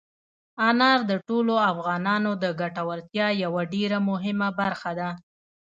[0.69, 5.09] انار د ټولو افغانانو د ګټورتیا یوه ډېره مهمه برخه ده.